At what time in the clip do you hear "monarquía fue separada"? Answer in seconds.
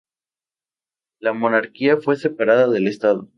1.31-2.67